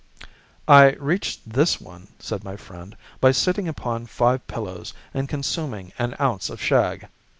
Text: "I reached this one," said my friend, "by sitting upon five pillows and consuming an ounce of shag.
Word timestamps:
"I 0.67 0.93
reached 0.93 1.47
this 1.47 1.79
one," 1.79 2.07
said 2.17 2.43
my 2.43 2.55
friend, 2.55 2.97
"by 3.19 3.31
sitting 3.33 3.67
upon 3.67 4.07
five 4.07 4.47
pillows 4.47 4.95
and 5.13 5.29
consuming 5.29 5.93
an 5.99 6.15
ounce 6.19 6.49
of 6.49 6.59
shag. 6.59 7.07